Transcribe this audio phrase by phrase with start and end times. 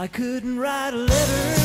[0.00, 1.59] I couldn't write a letter,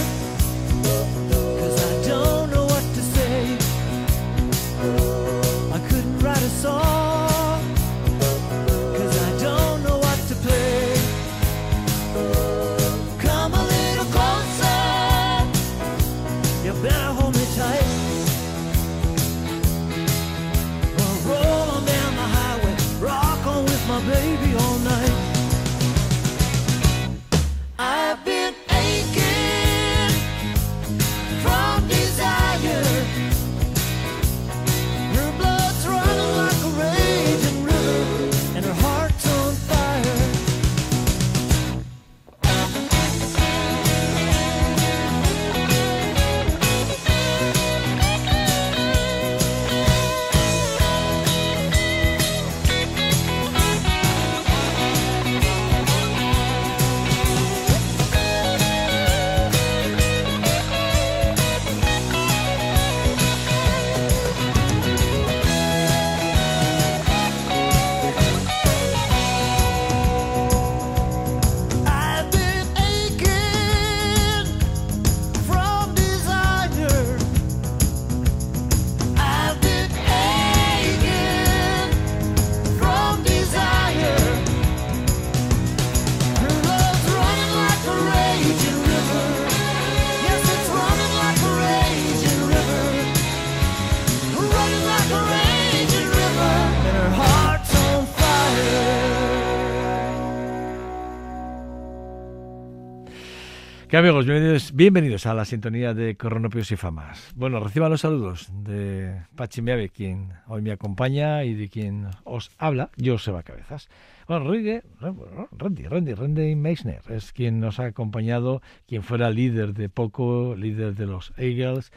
[103.96, 104.26] ¿Qué amigos?
[104.26, 107.32] Bienvenidos, bienvenidos a la sintonía de Coronopios y Famas.
[107.34, 112.52] Bueno, reciban los saludos de Pachi Meave, quien hoy me acompaña y de quien os
[112.58, 113.88] habla, Joseba Cabezas.
[114.28, 120.56] Bueno, Randy, Randy, Randy Meissner es quien nos ha acompañado, quien fuera líder de Poco,
[120.58, 121.94] líder de los Eagles,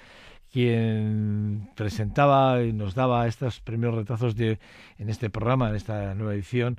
[0.52, 4.60] quien presentaba y nos daba estos primeros retazos de,
[4.98, 6.78] en este programa, en esta nueva edición,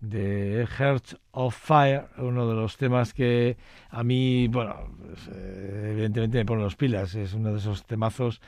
[0.00, 3.56] de Hearts of Fire, uno de los temas que
[3.90, 8.40] a mí, bueno, pues, eh, evidentemente me pone los pilas, es uno de esos temazos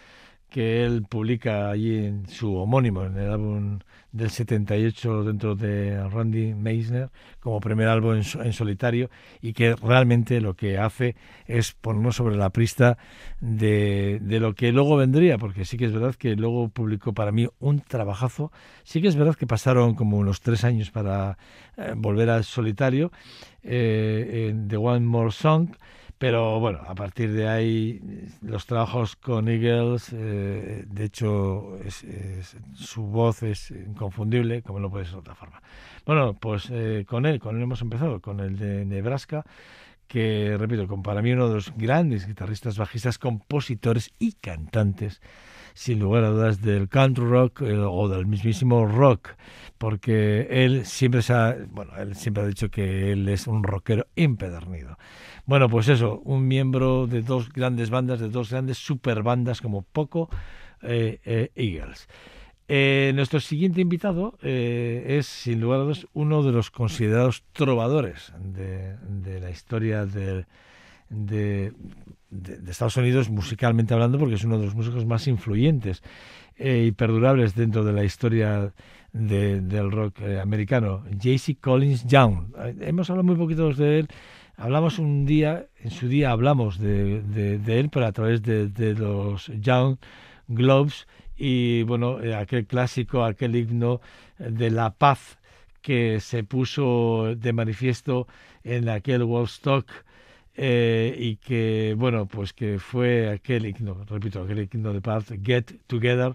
[0.51, 3.79] que él publica allí en su homónimo, en el álbum
[4.13, 7.11] del 78 dentro de Randy Meisner,
[7.41, 9.11] como primer álbum en, en solitario,
[9.43, 11.17] y que realmente lo que hace
[11.47, 12.97] es ponernos sobre la pista
[13.41, 17.33] de, de lo que luego vendría, porque sí que es verdad que luego publicó para
[17.33, 18.51] mí un trabajazo,
[18.85, 21.37] sí que es verdad que pasaron como unos tres años para
[21.77, 23.13] eh, volver al solitario,
[23.63, 25.69] eh, The One More Song,
[26.19, 28.01] pero bueno, a partir de ahí
[28.43, 31.79] los trabajos con Eagles, eh, de hecho
[32.75, 35.63] su voz es inconfundible, como no puede ser de otra forma.
[36.05, 39.45] Bueno, pues eh, con él, con él hemos empezado, con el de Nebraska,
[40.09, 45.21] que repito, para mí uno de los grandes guitarristas, bajistas, compositores y cantantes,
[45.79, 49.37] sin lugar a dudas, del country rock eh, o del mismísimo rock,
[49.79, 54.09] porque él siempre se ha, bueno, él siempre ha dicho que él es un rockero
[54.17, 54.99] empedernido.
[55.47, 59.83] Bueno, pues eso, un miembro de dos grandes bandas, de dos grandes super bandas como
[59.83, 60.29] Poco
[60.83, 62.09] eh, eh, Eagles.
[62.67, 68.33] Eh, nuestro siguiente invitado eh, es, sin lugar a dudas, uno de los considerados trovadores
[68.41, 70.47] de, de la historia del-
[71.11, 71.73] de,
[72.31, 76.03] de- Estados Unidos, musicalmente hablando, porque es uno de los músicos más influyentes
[76.57, 78.73] eh, y perdurables dentro de la historia
[79.13, 81.57] de- del rock eh, americano, J.C.
[81.61, 82.55] Collins Young.
[82.59, 84.09] Eh, hemos hablado muy poquito de él.
[84.57, 87.23] Hablamos un día, en su día hablamos de,
[87.67, 89.99] él, pero a través de, los Young
[90.49, 91.07] Globes
[91.37, 94.01] y bueno, aquel clásico, aquel himno
[94.39, 95.39] de la paz
[95.81, 98.27] que se puso de manifiesto
[98.65, 99.89] en aquel Woodstock
[100.61, 105.77] eh, y que, bueno, pues que fue aquel himno, repito, aquel himno de paz, Get
[105.87, 106.35] Together,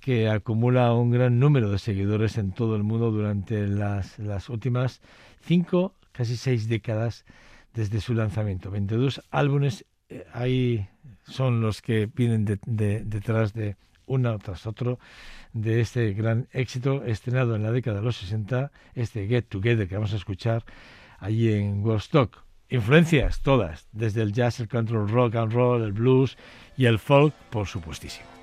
[0.00, 5.00] que acumula un gran número de seguidores en todo el mundo durante las, las últimas
[5.40, 7.24] cinco, casi seis décadas
[7.72, 8.70] desde su lanzamiento.
[8.70, 10.86] 22 álbumes eh, ahí
[11.26, 13.76] son los que vienen de- de- detrás de
[14.06, 14.98] uno tras otro
[15.54, 19.94] de este gran éxito estrenado en la década de los 60, este Get Together que
[19.96, 20.62] vamos a escuchar
[21.18, 22.45] allí en Woodstock.
[22.68, 26.36] Influencias todas, desde el jazz, el country, el rock and roll, el blues
[26.76, 28.35] y el folk, por supuestísimo.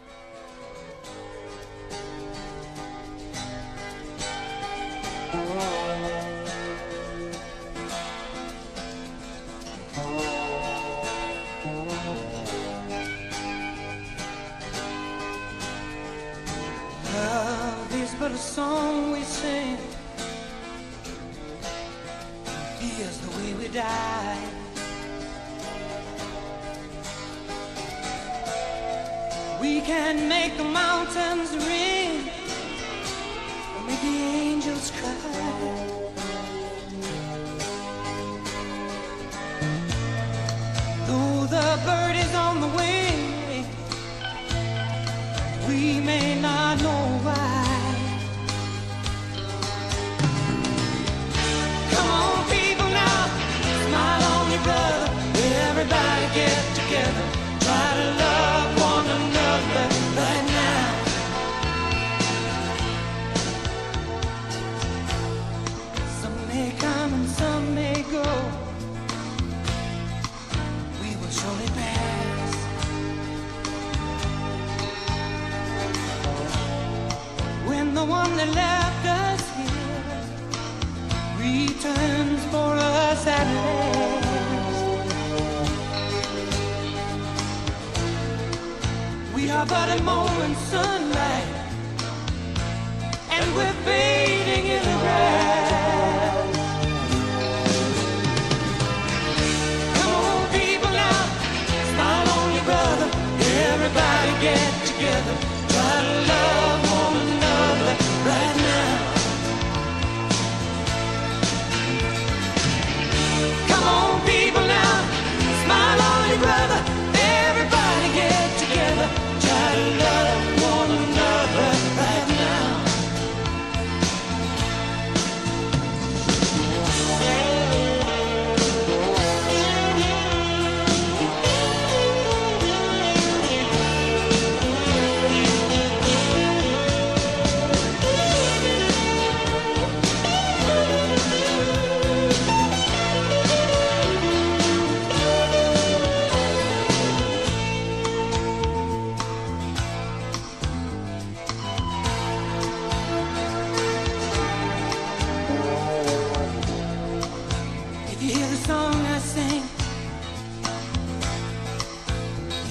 [158.24, 159.64] Hear the song I sing,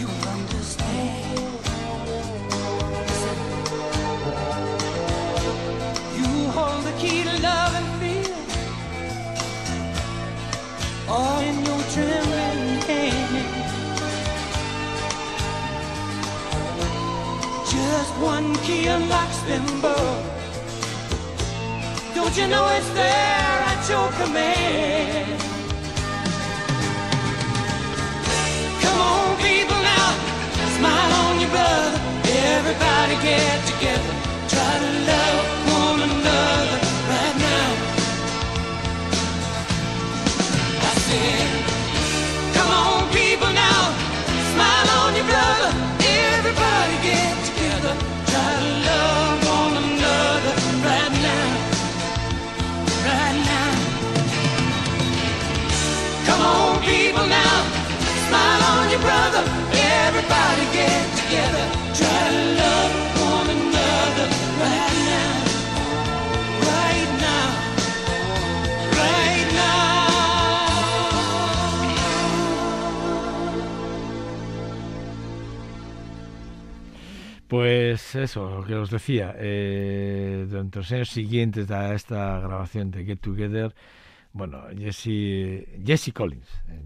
[0.01, 1.41] you understand.
[6.17, 8.35] You hold the key to love and fear,
[11.07, 13.47] all in your trembling hand.
[17.75, 20.25] Just one key unlocks them both.
[22.15, 25.42] Don't you know it's there at your command?
[32.73, 34.15] Everybody get together,
[34.49, 36.79] try to love one another
[37.13, 38.01] right now.
[40.73, 41.77] I said,
[42.55, 43.93] come on, people now,
[44.55, 45.71] smile on your brother.
[46.01, 47.95] Everybody get together,
[48.33, 50.55] try to love one another
[50.89, 51.49] right now
[53.05, 54.01] right now.
[56.25, 57.57] Come on, people now,
[58.29, 59.62] smile on your brother.
[77.53, 83.05] Pues eso, lo que os decía, eh, durante los años siguientes a esta grabación de
[83.05, 83.75] Get Together,
[84.33, 86.83] Bueno, Jesse, Jesse Collins, eh,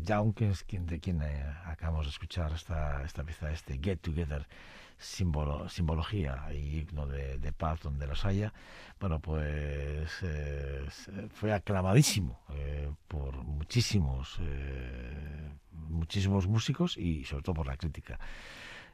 [0.50, 4.48] es quien, de quien eh, acabamos de escuchar esta, esta pieza, este Get Together,
[4.98, 8.52] simbología y himno de, de paz donde los haya.
[8.98, 10.84] Bueno, pues eh,
[11.32, 18.18] fue aclamadísimo eh, por muchísimos, eh, muchísimos músicos y sobre todo por la crítica.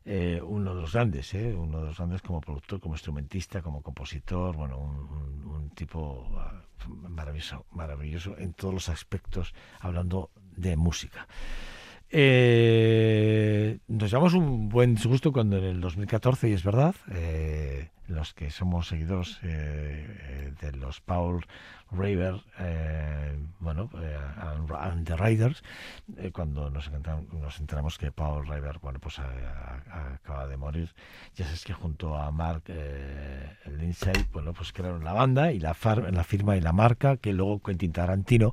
[0.05, 1.55] Eh, uno de los grandes, ¿eh?
[1.55, 6.27] uno de los grandes como productor, como instrumentista, como compositor, bueno, un, un- un tipo
[6.39, 6.63] ah,
[7.09, 11.29] maravilloso, maravilloso en todos los aspectos, hablando de música.
[12.15, 18.35] Eh, nos llevamos un buen disgusto cuando en el 2014, y es verdad, eh, los
[18.35, 21.45] que somos seguidores eh, eh, de los Paul
[21.91, 24.17] Raver, eh, bueno, eh,
[24.79, 25.63] and, the Raiders,
[26.19, 26.91] eh, cuando nos,
[27.33, 29.25] nos enteramos que Paul Raver, bueno, pues a-
[29.91, 30.91] a- acaba de morir,
[31.35, 32.65] ya sabes que junto a Mark
[33.79, 37.33] Lindsay, bueno, pues crearon la banda y la, far- la firma y la marca que
[37.33, 38.53] luego Quentin Tarantino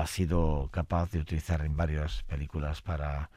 [0.00, 3.30] ha sido capaz de utilizar en varias películas para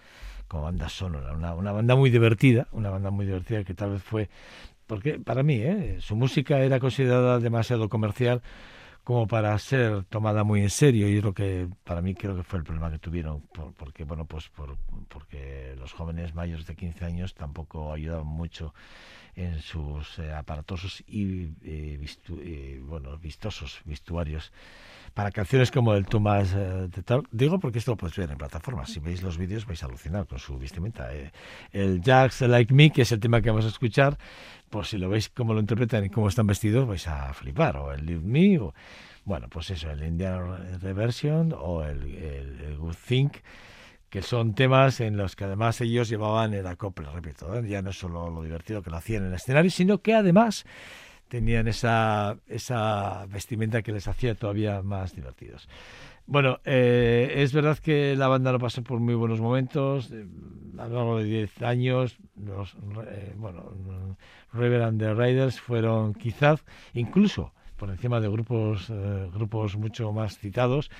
[0.47, 4.03] como banda sonora, una, una banda muy divertida, una banda muy divertida que tal vez
[4.03, 4.29] fue
[4.87, 5.97] porque para mí ¿eh?
[5.99, 8.41] su música era considerada demasiado comercial
[9.03, 12.43] como para ser tomada muy en serio y es lo que para mí creo que
[12.43, 14.77] fue el problema que tuvieron por- porque bueno pues por,
[15.09, 18.73] porque los jóvenes mayores de 15 años tampoco ayudaban mucho
[19.35, 24.51] en sus eh, aparatosos y eh, vistu- eh, bueno vistosos vestuarios
[25.17, 27.23] para canciones como el Tomás eh, de Tal.
[27.31, 28.91] Digo porque esto lo podéis ver en plataformas.
[28.91, 31.11] Si veis los vídeos vais a alucinar con su vestimenta.
[31.11, 31.31] eh.
[31.71, 34.15] El Jax Like Me, que es el tema que vamos a escuchar,
[34.69, 37.77] pues si lo veis cómo lo interpretan y cómo están vestidos, vais a flipar.
[37.77, 38.75] O el Leave Me, o,
[39.25, 43.37] bueno, pues eso, el Indian Reversion o el, el- el Good Think
[44.11, 47.67] que son temas en los que además ellos llevaban el acople, repito, ¿eh?
[47.67, 50.63] ya no solo lo divertido que lo hacían en el escenario, sino que además
[51.27, 55.67] tenían esa, esa vestimenta que les hacía todavía más divertidos.
[56.25, 60.25] Bueno, eh, es verdad que la banda lo pasó por muy buenos momentos, eh,
[60.77, 62.75] a lo largo de 10 años, los,
[63.07, 64.17] eh, bueno,
[64.51, 70.37] River and the Raiders fueron quizás incluso por encima de grupos, eh, grupos mucho más
[70.37, 70.91] citados,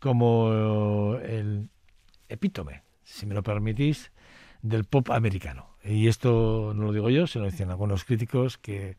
[0.00, 1.70] como el
[2.28, 4.12] epítome, si me lo permitís,
[4.60, 5.70] del pop americano.
[5.82, 8.96] Y esto no lo digo yo, se lo dicen algunos críticos que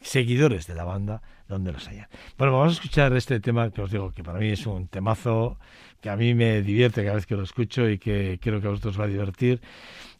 [0.00, 2.08] seguidores de la banda donde los hayan.
[2.36, 5.58] Bueno, vamos a escuchar este tema que os digo que para mí es un temazo
[6.00, 8.70] que a mí me divierte cada vez que lo escucho y que creo que a
[8.70, 9.60] vosotros va a divertir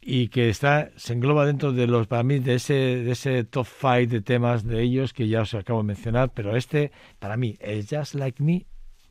[0.00, 3.66] y que está se engloba dentro de los para mí de ese de ese top
[3.66, 7.56] five de temas de ellos que ya os acabo de mencionar, pero este para mí
[7.60, 8.66] el Just Like Me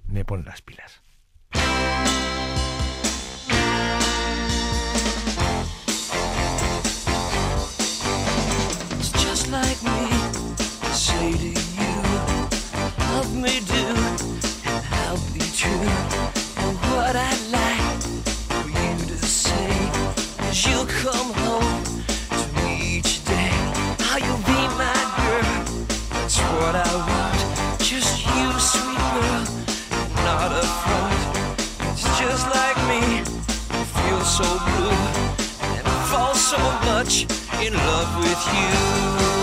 [0.08, 1.05] me pone las pilas.
[13.36, 13.86] Me do,
[14.66, 15.90] and I'll be true.
[16.62, 18.02] And what I'd like
[18.50, 19.72] for you to say
[20.50, 23.52] is you'll come home to me each day.
[24.00, 25.66] How you'll be my girl,
[26.12, 27.80] that's what I want.
[27.82, 29.44] Just you, sweet girl,
[30.24, 31.22] not a front.
[31.92, 33.02] It's just like me,
[33.70, 35.00] I feel so blue
[35.76, 37.24] and I fall so much
[37.66, 39.35] in love with you.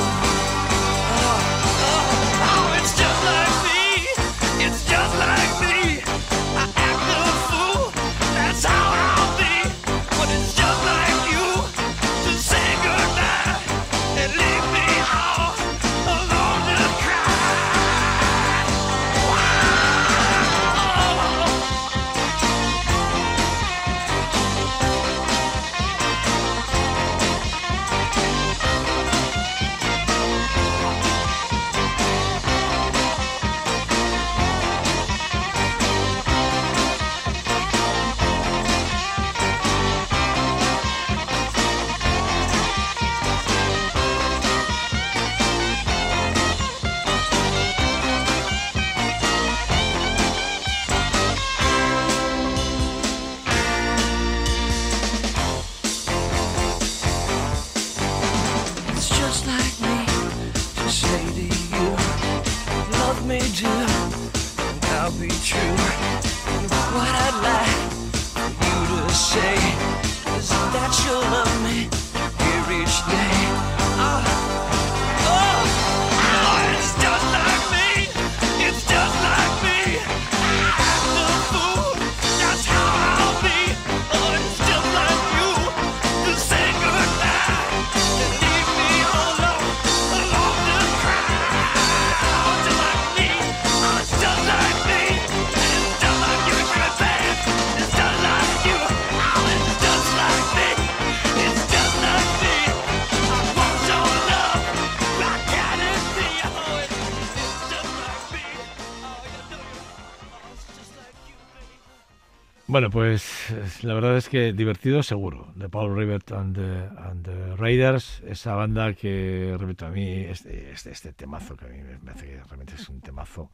[112.72, 115.52] Bueno, pues es- la verdad es que divertido seguro.
[115.56, 120.70] De Paul Rivet and the, and the Raiders, esa banda que, repito, a mí, este,
[120.72, 123.50] este, este temazo que a mí me hace que realmente es un temazo.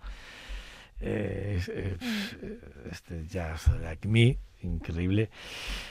[1.00, 1.96] eh, es- eh,
[2.92, 5.30] este jazz like me, increíble.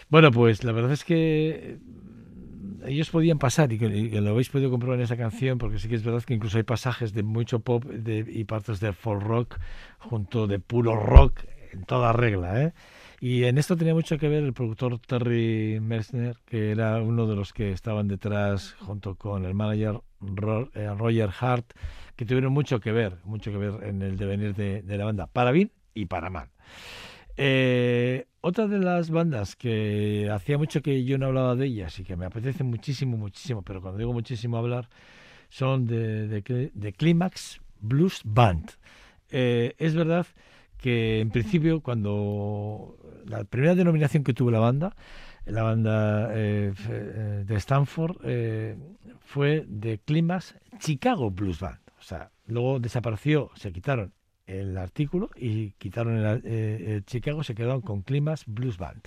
[0.09, 4.99] Bueno, pues la verdad es que mm, ellos podían pasar y lo habéis podido comprobar
[4.99, 7.83] en esa canción porque sí que es verdad que incluso hay pasajes de mucho pop
[7.85, 9.57] de- y partes de folk rock
[9.99, 11.39] junto de puro rock
[11.73, 12.73] en toda regla, ¿eh?
[13.19, 17.35] Y en esto tenía mucho que ver el productor Terry Messner, que era uno de
[17.35, 20.01] los que estaban detrás junto con el manager
[20.75, 21.73] eh, Roger Hart,
[22.15, 25.51] que tuvieron mucho que ver, mucho que ver en el devenir de, la banda, para
[25.51, 26.49] bien y para mal.
[27.37, 32.03] Eh, otra de las bandas que hacía mucho que yo no hablaba de ellas y
[32.03, 34.89] que me apetece muchísimo, muchísimo, pero cuando digo muchísimo hablar,
[35.49, 38.71] son de, de, de Climax Blues Band.
[39.29, 40.27] Eh, es verdad
[40.77, 44.95] que en principio cuando la primera denominación que tuvo la banda,
[45.45, 48.75] la banda eh, eh, de Stanford, eh,
[49.19, 51.79] fue de Climax Chicago Blues Band.
[51.99, 54.13] O sea, luego desapareció, se quitaron
[54.45, 59.01] el artículo y quitaron el, eh, Chicago, se quedaron con Climax Blues Band.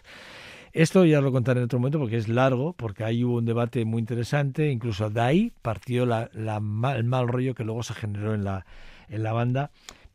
[0.72, 3.84] Esto ya lo contaré en otro momento porque es largo, porque ahí hubo un debate
[3.84, 7.94] muy interesante, incluso de ahí partió la, la ma- el mal rollo que luego se
[7.94, 8.66] generó en la,
[9.08, 9.70] en la banda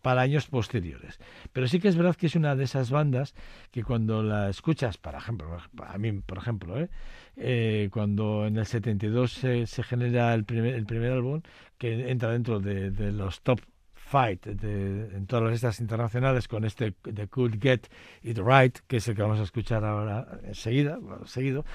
[0.05, 1.17] para años posteriores.
[1.51, 3.33] Pero sí que es verdad que es una de esas bandas
[3.71, 6.89] que cuando la escuchas, por ejemplo, a mí, por ejemplo, ¿eh?
[7.37, 11.41] Eh, cuando en el 72 se, genera el primer, álbum,
[11.79, 13.61] que entra dentro de, de los top
[13.95, 17.87] fight de, en todas las listas internacionales con este The Could Get
[18.21, 21.65] It Right, que es el que vamos a escuchar ahora enseguida, seguido,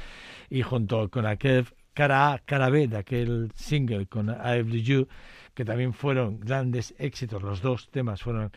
[0.49, 5.08] y junto con aquel cara A, cara B de aquel single con I Love You,
[5.54, 8.50] que también fueron grandes éxitos, los dos temas fueron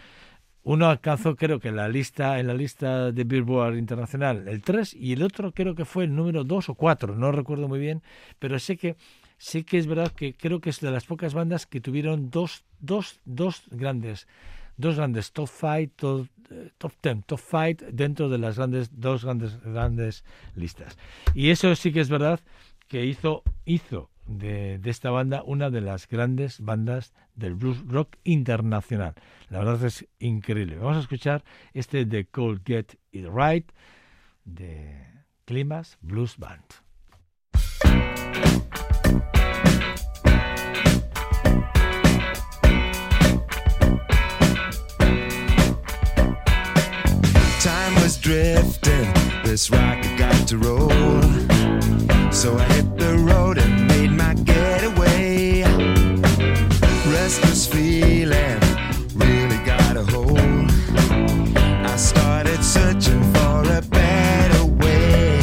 [0.66, 5.14] uno alcanzó creo que la lista en la lista de Billboard internacional el 3 y
[5.14, 8.02] el otro creo que fue el número 2 o 4, no recuerdo muy bien,
[8.40, 8.96] pero sé que
[9.38, 12.64] sí que es verdad que creo que es de las pocas bandas que tuvieron dos,
[12.80, 14.28] dos, dos grandes
[14.78, 19.24] dos grandes top five, top, eh, top ten, top five dentro de las grandes dos
[19.24, 20.24] grandes grandes
[20.56, 20.98] listas.
[21.34, 22.40] Y eso sí que es verdad
[22.88, 29.16] que hizo hizo de, esta banda una de las grandes bandas del blues rock internacional.
[29.50, 30.78] La verdad es increíble.
[30.78, 33.72] Vamos a escuchar este de Cold Get It Right
[34.46, 35.08] de
[35.46, 36.64] Climas Blues Band.
[47.62, 49.14] Time was drifting,
[49.46, 50.90] this rocket got to roll.
[52.30, 53.73] So I hit the road and
[57.24, 58.60] Feeling
[59.16, 60.38] really got a hold.
[60.38, 65.40] I started searching for a better way.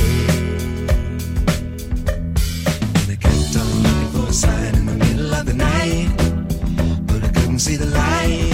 [2.97, 6.11] And I kept on looking for a sign in the middle of the night.
[7.07, 8.49] But I couldn't see the light.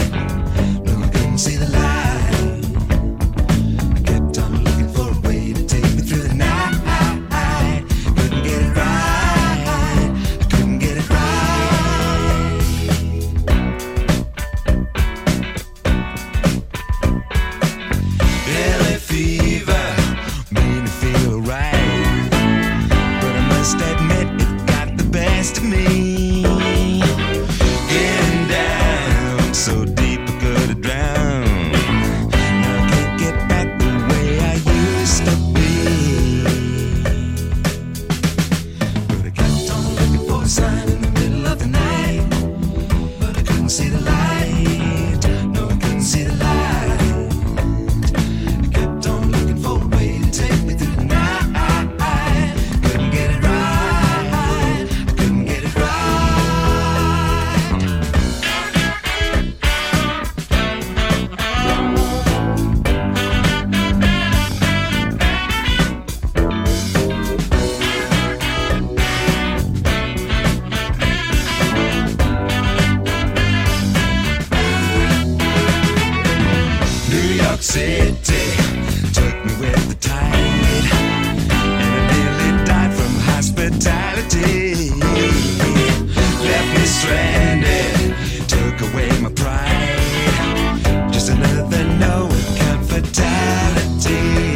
[93.36, 94.55] reality.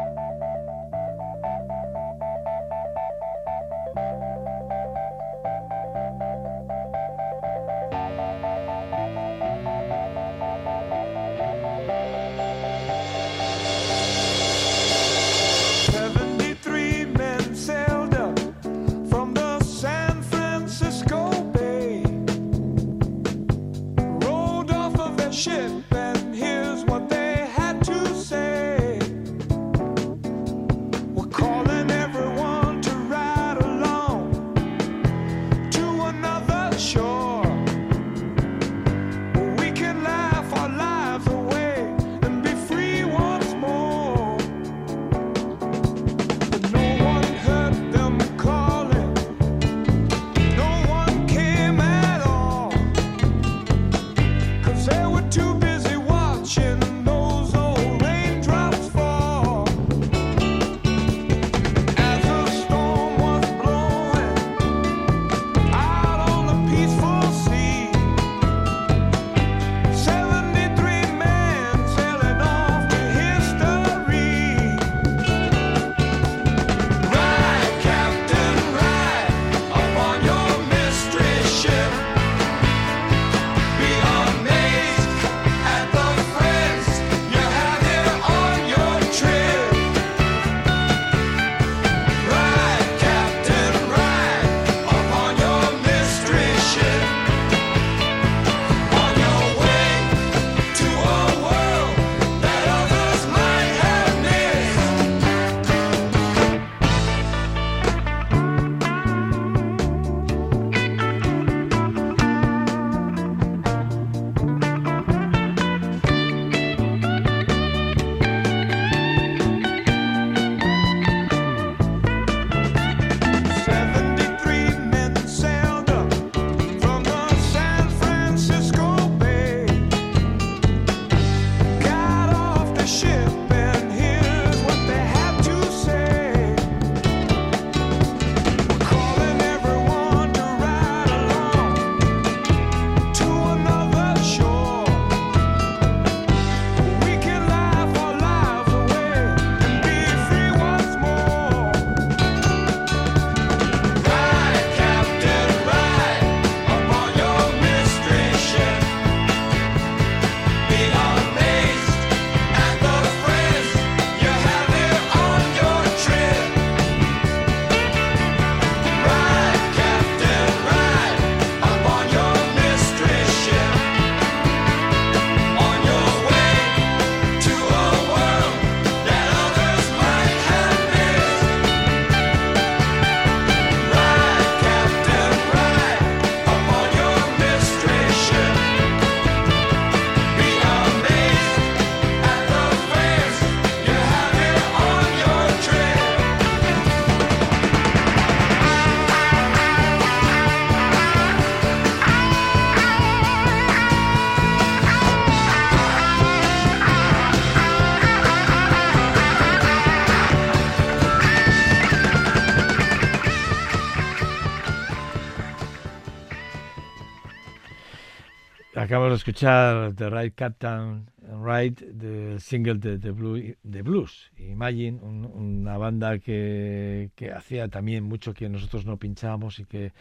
[219.31, 221.09] Escuchar The Right Captain
[221.41, 224.29] Right, del single de, de, Blue- de Blues.
[224.37, 229.93] Imagine, un- una banda que, que hacía también mucho que nosotros no pinchábamos y que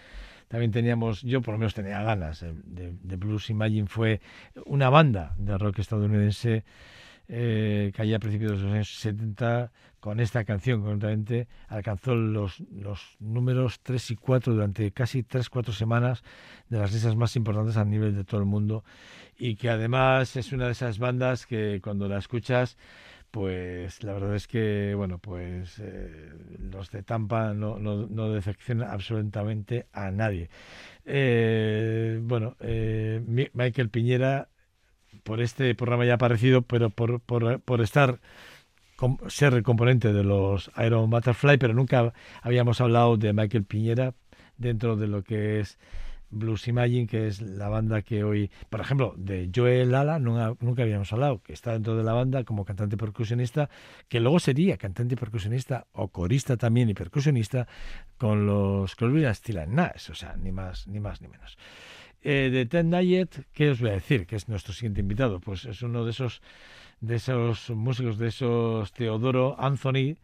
[0.48, 3.50] también teníamos, yo por lo menos tenía ganas de, de Blues.
[3.50, 4.20] Imagine fue
[4.66, 6.64] una banda de rock estadounidense
[7.32, 12.60] eh, que allá a principios de los años 70, con esta canción concretamente, alcanzó los,
[12.72, 16.22] los números 3 y 4 durante casi 3-4 semanas
[16.68, 18.84] de las listas más importantes a nivel de todo el mundo
[19.38, 22.76] y que además es una de esas bandas que cuando la escuchas
[23.30, 26.30] pues la verdad es que bueno pues eh,
[26.72, 30.50] los de Tampa no, no, no decepcionan absolutamente a nadie.
[31.04, 34.48] Eh, bueno eh, Mi- Michael Piñera
[35.22, 38.20] por este programa ya aparecido pero por, por, por estar
[39.28, 44.14] ser componente de los Iron Butterfly pero nunca habíamos hablado de Michael Piñera
[44.56, 45.78] dentro de lo que es
[46.30, 51.12] Blues Imagine, que es la banda que hoy, por ejemplo, de Joel Lala, nunca, habíamos
[51.12, 53.68] hablado, que está dentro de la banda como cantante percusionista,
[54.08, 57.66] que luego sería cantante percusionista o corista también y percusionista
[58.16, 61.58] con los Crosby, and Nash, o sea, ni más ni más ni menos.
[62.22, 64.26] Eh, de Ted Nugent, ¿qué os voy a decir?
[64.26, 65.40] Que es nuestro siguiente invitado.
[65.40, 66.42] Pues es uno de esos,
[67.00, 70.16] de esos músicos, de esos Teodoro Anthony,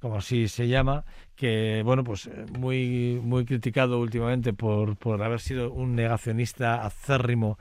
[0.00, 1.04] como así se llama,
[1.36, 7.58] que bueno, pues eh, muy, muy criticado últimamente por, por haber sido un negacionista acérrimo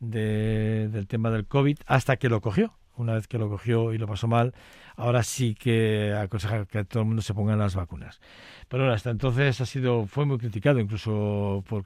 [0.00, 2.74] de- del tema del COVID, hasta que lo cogió.
[2.96, 4.54] Una vez que lo cogió y lo pasó mal,
[4.96, 8.20] ahora sí que aconseja que todo el mundo se ponga las vacunas.
[8.68, 11.84] Pero bueno, hasta entonces ha sido, fue muy criticado, incluso por,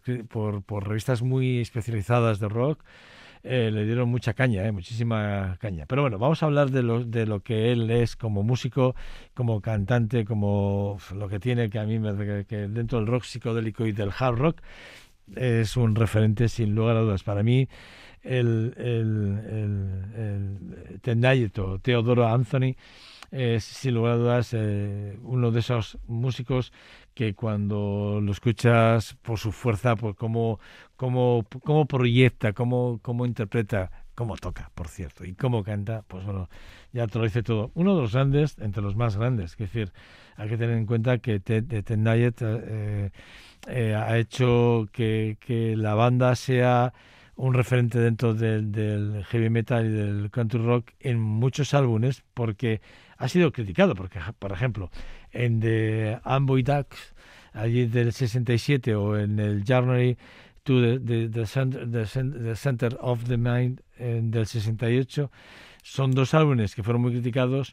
[0.62, 2.82] por, revistas muy especializadas de rock.
[3.42, 5.86] eh, le dieron mucha caña, eh, muchísima caña.
[5.86, 8.94] Pero bueno, vamos a hablar de lo, de lo que él es como músico,
[9.34, 13.86] como cantante, como lo que tiene, que a mí me, que dentro del rock psicodélico
[13.86, 14.60] y del hard rock
[15.36, 17.22] es un referente sin lugar a dudas.
[17.22, 17.68] Para mí,
[18.22, 22.76] el, el, el, el Ted Nugent o Teodoro Anthony
[23.30, 26.72] es sin lugar a dudas eh, uno de esos músicos
[27.14, 30.58] que cuando lo escuchas por su fuerza, por cómo,
[30.96, 36.48] cómo, cómo proyecta, cómo, cómo interpreta, cómo toca, por cierto, y cómo canta, pues bueno,
[36.92, 37.70] ya te lo dice todo.
[37.74, 39.92] Uno de los grandes, entre los más grandes, es decir,
[40.36, 41.84] hay que tener en cuenta que Ted, Ted
[42.40, 43.10] eh,
[43.68, 46.92] eh, ha hecho que, que la banda sea
[47.40, 52.80] un referente dentro del, del heavy metal y del country rock en muchos álbumes porque
[53.16, 54.90] ha sido criticado, porque por ejemplo
[55.32, 57.14] en The Amboy Ducks
[57.52, 60.16] allí del 67 o en el Journey
[60.64, 65.30] to the, the, the center, the cen- the Center of the Mind en del 68
[65.82, 67.72] son dos álbumes que fueron muy criticados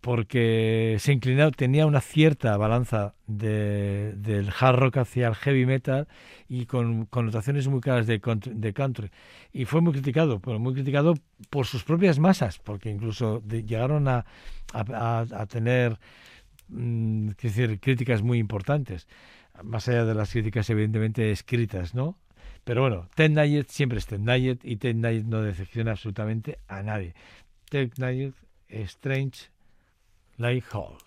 [0.00, 6.08] porque se inclinaba, tenía una cierta balanza de, del hard rock hacia el heavy metal
[6.48, 9.10] y con connotaciones muy claras de country, de country.
[9.52, 11.14] Y fue muy criticado, pero muy criticado
[11.50, 14.24] por sus propias masas, porque incluso de- llegaron a,
[14.72, 15.98] a, a- tener
[16.68, 19.08] mm, es decir, críticas muy importantes,
[19.62, 22.18] más allá de las críticas evidentemente escritas, ¿no?
[22.64, 26.82] Pero bueno, Ted Nugent siempre es Ted Nugent y Ted Nugent no decepciona absolutamente a
[26.82, 27.14] nadie.
[27.70, 28.34] Ted Nugent,
[28.68, 29.48] Strange
[30.40, 31.02] Like Hold.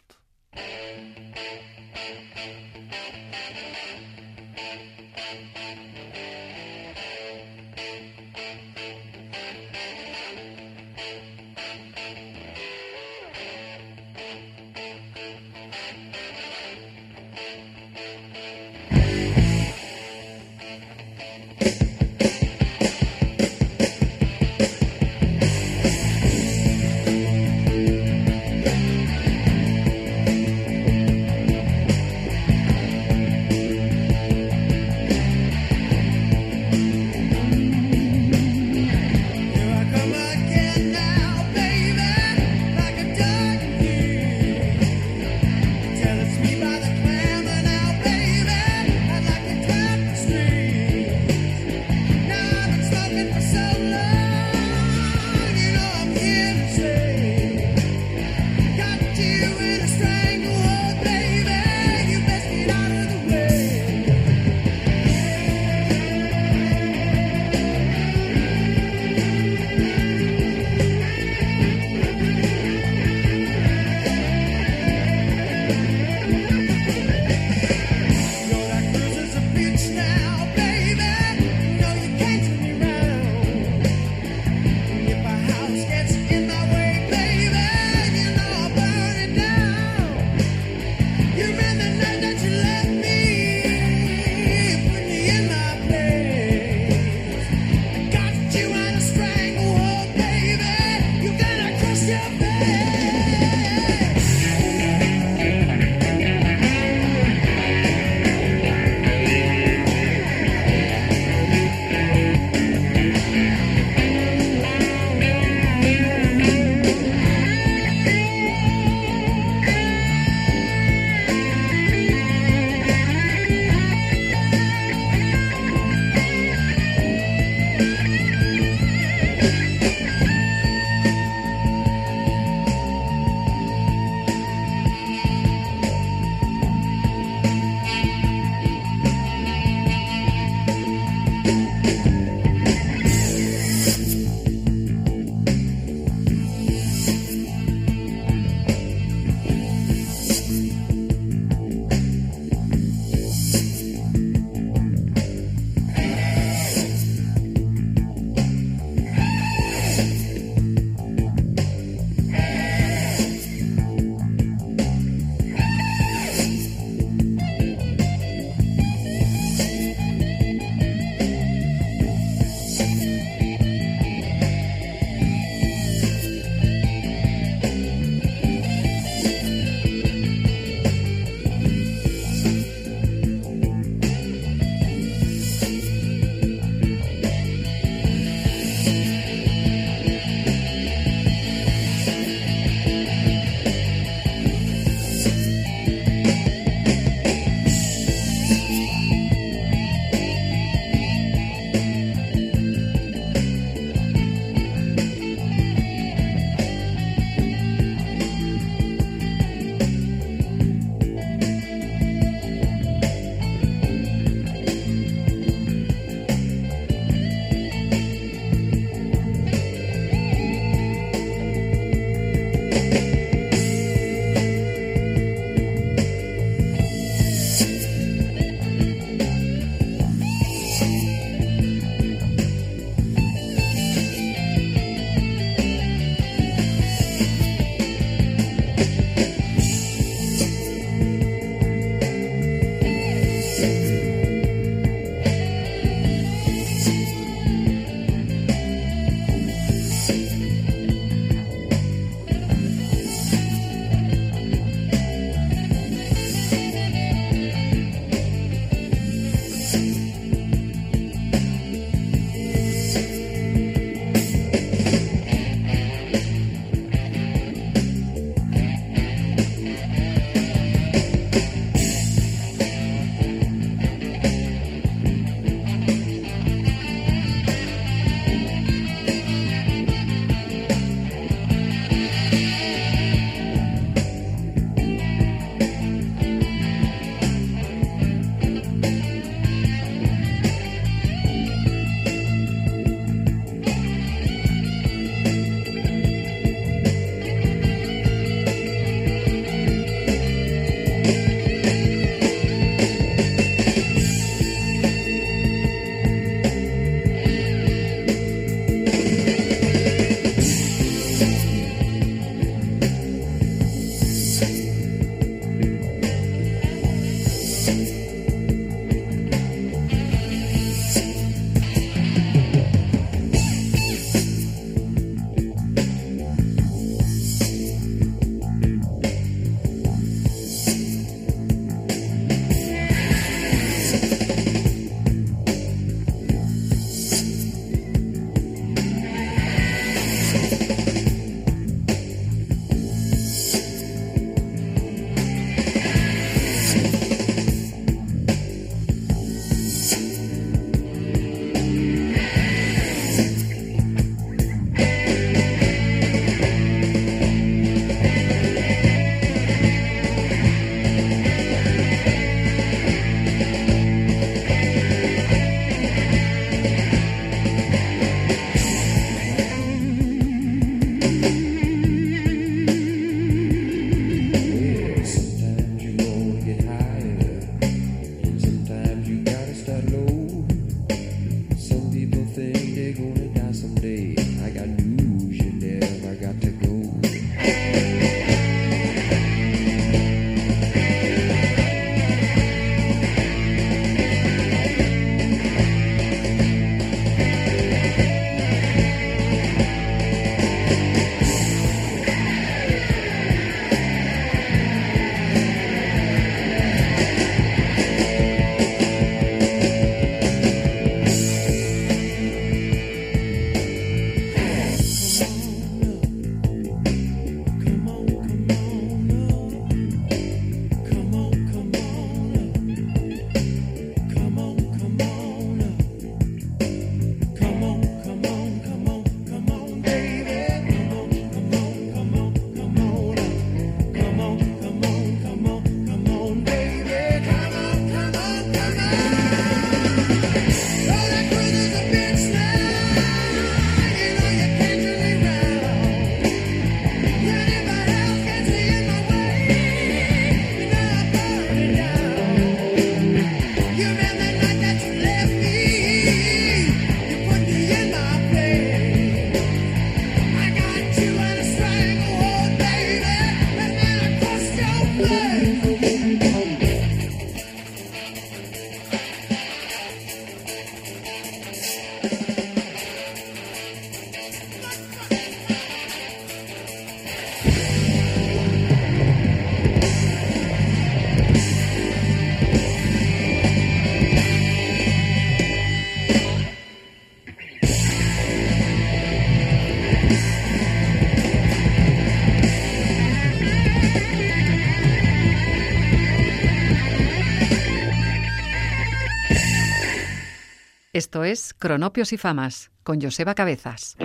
[501.01, 503.95] Esto es Cronopios y Famas con Joseba Cabezas.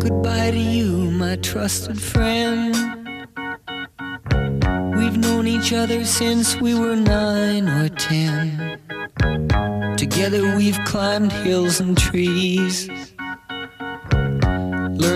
[0.00, 2.74] Goodbye to you, my trusted friend.
[4.96, 8.80] We've known each other since we were nine or ten.
[9.96, 12.88] Together we've climbed hills and trees.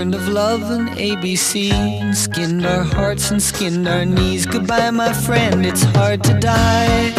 [0.05, 4.45] Learned of love and ABC, skinned our hearts and skinned our knees.
[4.45, 7.11] Goodbye, my friend, it's hard to die.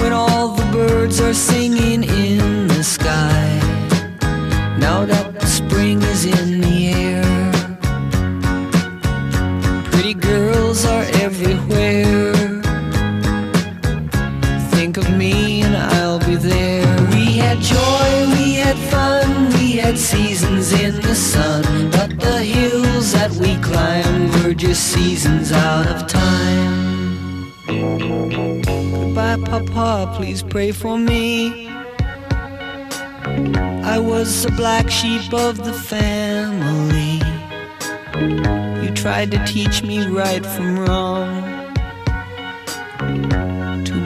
[0.00, 3.44] When all the birds are singing in the sky.
[4.78, 6.62] Now that the spring is in
[21.12, 21.90] the sun.
[21.90, 27.52] But the hills that we climb were just seasons out of time.
[27.66, 31.68] Goodbye, Papa, please pray for me.
[33.94, 37.20] I was the black sheep of the family.
[38.82, 41.51] You tried to teach me right from wrong.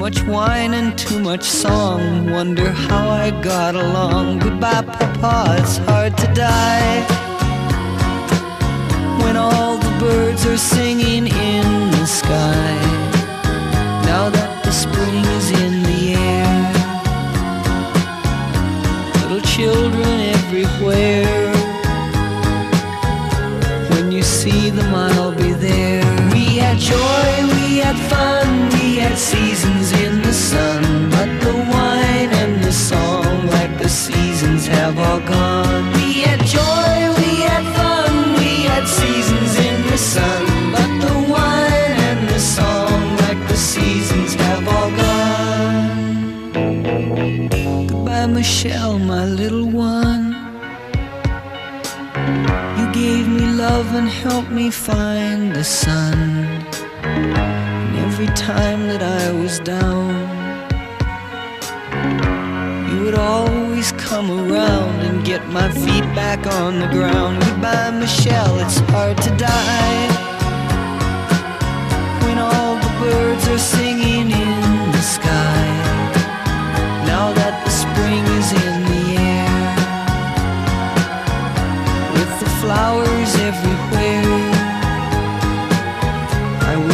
[0.07, 2.31] Too much wine and too much song.
[2.31, 4.39] Wonder how I got along.
[4.39, 7.01] Goodbye, Papa, it's hard to die.
[9.25, 12.71] When all the birds are singing in the sky.
[14.07, 15.06] Now that the spring
[53.97, 56.18] and helped me find the sun.
[57.03, 60.12] And every time that I was down,
[62.90, 67.42] you would always come around and get my feet back on the ground.
[67.42, 70.09] Goodbye, Michelle, it's hard to die.
[72.24, 75.66] When all the birds are singing in the sky.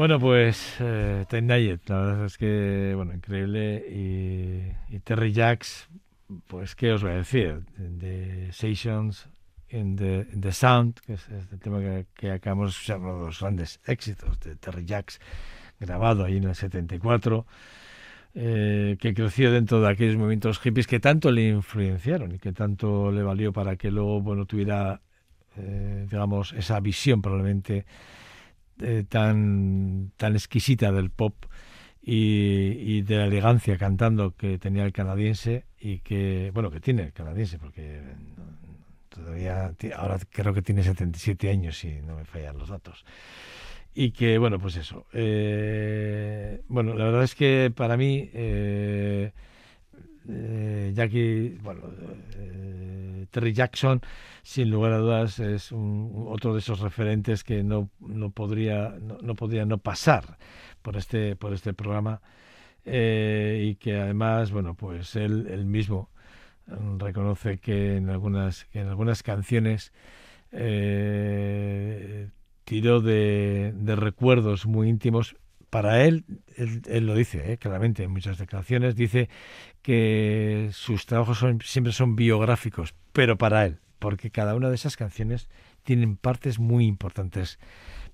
[0.00, 3.84] Bueno, pues eh, Nugent, la verdad es que, bueno, increíble.
[3.86, 5.90] Y, Terry Jacks,
[6.46, 7.66] pues, ¿qué os voy a decir?
[7.76, 9.28] De Sessions
[9.68, 12.98] in the, in the Sound, que es, es el tema que, que acabamos de escuchar,
[13.00, 15.20] uno de los grandes éxitos de Terry Jacks,
[15.78, 17.44] grabado ahí en el 74,
[18.36, 23.12] eh, que creció dentro de aquellos movimientos hippies que tanto le influenciaron y que tanto
[23.12, 25.02] le valió para que luego, bueno, tuviera,
[25.58, 27.84] eh, digamos, esa visión probablemente
[28.82, 31.34] eh, tan, tan exquisita del pop
[32.02, 37.12] y, de la elegancia cantando que tenía el canadiense y que, bueno, que tiene el
[37.12, 38.00] canadiense, porque
[39.08, 43.04] todavía, ahora creo que tiene 77 años si no me fallan los datos.
[43.94, 45.06] Y que, bueno, pues eso.
[45.12, 49.32] eh, bueno, la verdad es que para mí, eh,
[50.30, 51.82] eh, Jackie, bueno,
[52.36, 54.00] eh, Terry Jackson,
[54.42, 59.34] sin lugar a dudas, es un, otro de esos referentes que no, no podría no,
[59.34, 60.38] podría no pasar
[60.82, 62.20] por este por este programa.
[62.86, 66.08] Eh, y que además, bueno, pues él, mismo
[66.66, 69.92] mm, reconoce que en algunas en algunas canciones
[70.52, 72.30] eh,
[72.64, 75.36] tiró de recuerdos muy íntimos
[75.70, 76.24] para él,
[76.56, 79.28] él, él lo dice eh, claramente en muchas declaraciones, dice
[79.82, 84.96] que sus trabajos son, siempre son biográficos, pero para él, porque cada una de esas
[84.96, 85.48] canciones
[85.84, 87.58] tienen partes muy importantes,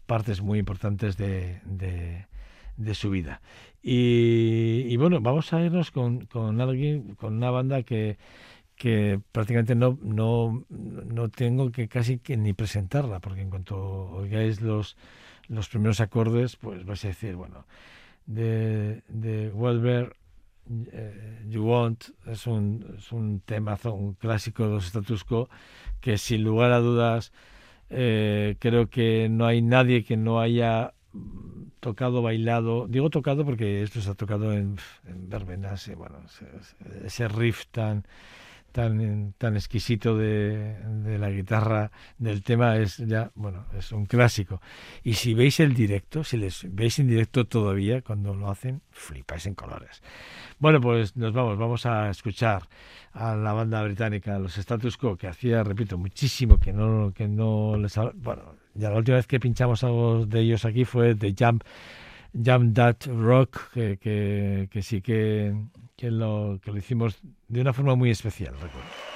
[0.06, 3.40] partes muy importantes de, de, su vida.
[3.82, 8.18] Y, y bueno, vamos a irnos con, con alguien, con una banda que,
[8.76, 13.76] que prácticamente no, no, no tengo que casi que ni presentarla, porque en cuanto
[14.10, 14.96] oigáis los,
[15.48, 17.66] los primeros acordes, pues vais a decir, bueno,
[18.26, 20.16] de, de Whatever
[20.92, 25.48] eh, You Want es un, es un temazo, un clásico de los status quo,
[26.00, 27.32] que sin lugar a dudas
[27.90, 30.92] eh, creo que no hay nadie que no haya
[31.80, 34.76] tocado, bailado, digo tocado porque esto se ha tocado en,
[35.06, 36.18] en verbenas, bueno,
[37.04, 38.04] ese riff tan
[38.76, 44.60] tan, tan exquisito de, de la guitarra del tema es ya, bueno, es un clásico.
[45.02, 49.46] Y si veis el directo, si les veis en directo todavía, cuando lo hacen, flipáis
[49.46, 50.02] en colores.
[50.58, 52.68] Bueno, pues nos vamos, vamos a escuchar
[53.14, 57.78] a la banda británica, los Status Quo, que hacía, repito, muchísimo que no, que no
[57.78, 57.98] les...
[58.16, 61.64] Bueno, ya la última vez que pinchamos algo de ellos aquí fue The Jump
[62.44, 65.54] Jam That Rock, que, que, que sí que,
[65.96, 67.18] que, lo, que lo hicimos
[67.48, 69.15] de una forma muy especial, recuerdo.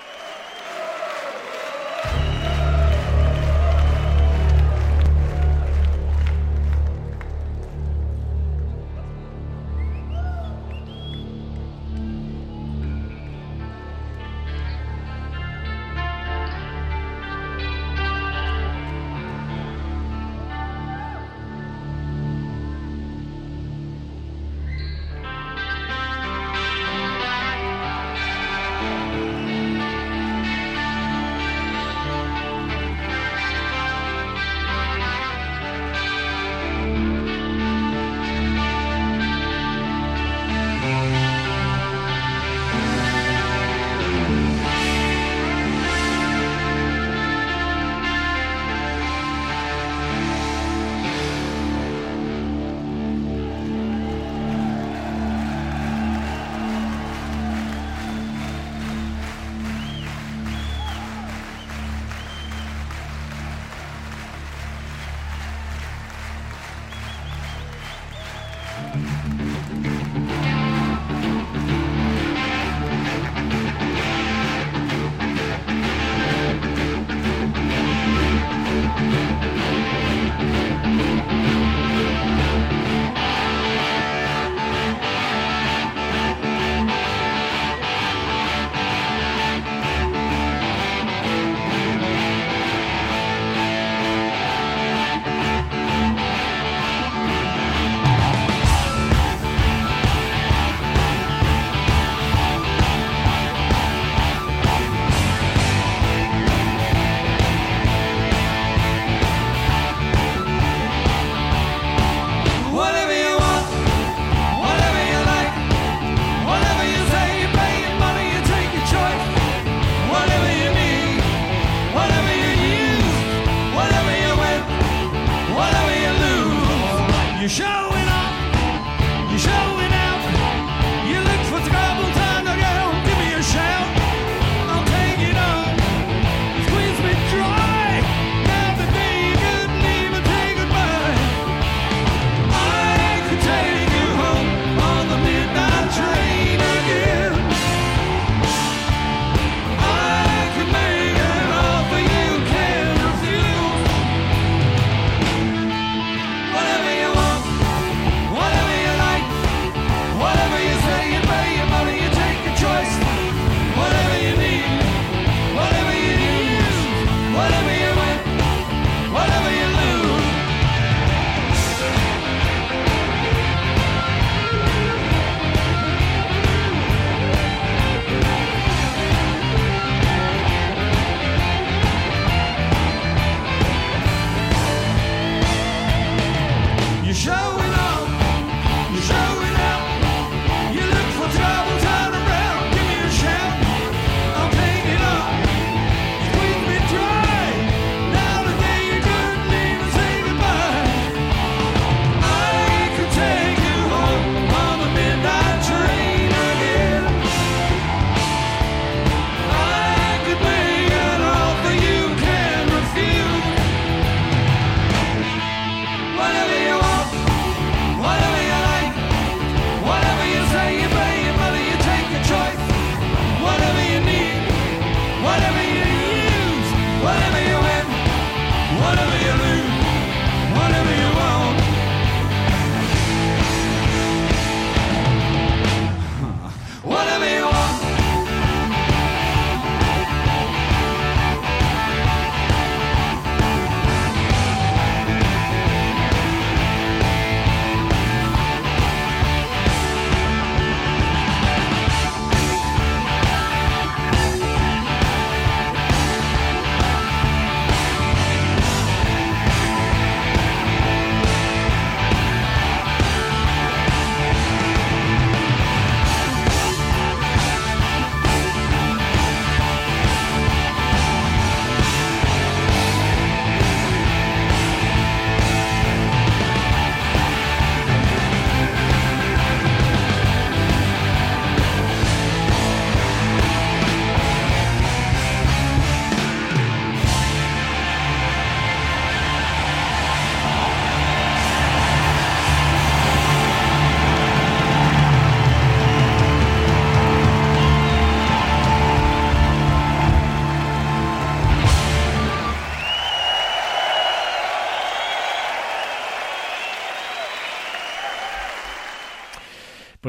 [127.50, 127.79] show.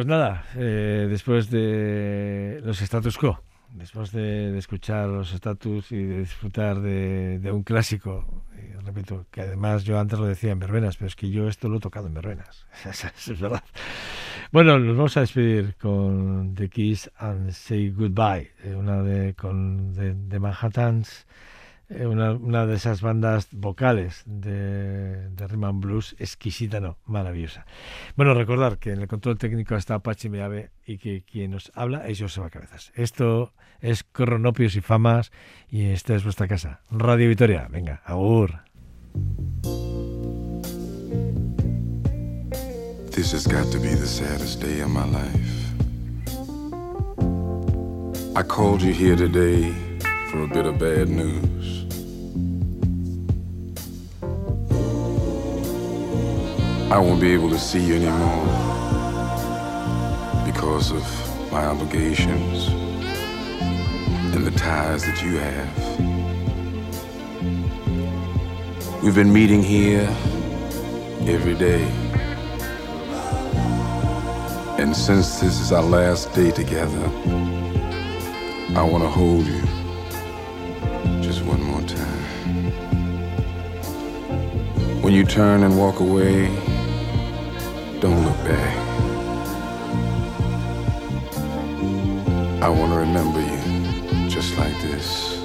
[0.01, 3.39] Pues nada, eh, después de los status quo,
[3.69, 8.25] después de, escuchar los status y de disfrutar de, un clásico,
[8.57, 11.69] y repito, que además yo antes lo decía en verbenas, pero es que yo esto
[11.69, 13.63] lo he tocado en verbenas, es verdad.
[14.51, 20.15] Bueno, nos vamos a despedir con The Kiss and Say Goodbye, eh, una de, de,
[20.15, 21.27] de Manhattans,
[22.05, 27.65] una, una de esas bandas vocales de, de Rhythm Blues, exquisita, no, maravillosa.
[28.15, 32.07] Bueno, recordar que en el control técnico está Pachi Meave y que quien nos habla
[32.07, 32.91] es Joseba Cabezas.
[32.95, 35.31] Esto es Cronopios y Famas
[35.69, 37.67] y esta es vuestra casa, Radio Vitoria.
[37.69, 38.61] Venga, agur.
[43.11, 45.61] This has got to be the saddest day of my life.
[48.33, 49.73] I called you here today
[50.31, 51.80] for a bit of bad news.
[56.91, 58.45] I won't be able to see you anymore
[60.45, 61.01] because of
[61.49, 62.67] my obligations
[64.35, 65.71] and the ties that you have.
[69.01, 70.05] We've been meeting here
[71.21, 71.89] every day.
[74.77, 77.05] And since this is our last day together,
[78.75, 79.61] I want to hold you
[81.21, 82.25] just one more time.
[85.01, 86.49] When you turn and walk away,
[88.01, 88.77] don't look back.
[92.63, 95.37] I want to remember you just like this.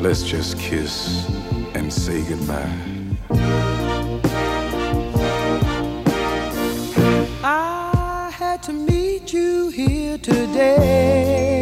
[0.00, 1.28] Let's just kiss
[1.74, 2.72] and say goodbye.
[7.42, 11.55] I had to meet you here today.